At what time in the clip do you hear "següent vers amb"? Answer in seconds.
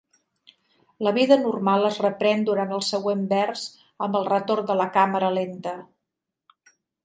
2.89-4.19